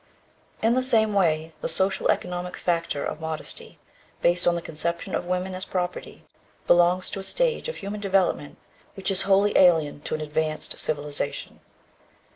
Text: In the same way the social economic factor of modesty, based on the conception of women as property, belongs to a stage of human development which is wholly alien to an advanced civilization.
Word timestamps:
In 0.63 0.73
the 0.73 0.81
same 0.81 1.13
way 1.13 1.53
the 1.61 1.69
social 1.69 2.09
economic 2.09 2.57
factor 2.57 3.05
of 3.05 3.21
modesty, 3.21 3.77
based 4.23 4.47
on 4.47 4.55
the 4.55 4.61
conception 4.63 5.13
of 5.13 5.25
women 5.25 5.53
as 5.53 5.63
property, 5.63 6.25
belongs 6.65 7.11
to 7.11 7.19
a 7.19 7.23
stage 7.23 7.69
of 7.69 7.75
human 7.75 8.01
development 8.01 8.57
which 8.95 9.11
is 9.11 9.21
wholly 9.29 9.55
alien 9.55 10.01
to 10.01 10.15
an 10.15 10.21
advanced 10.21 10.79
civilization. 10.79 11.59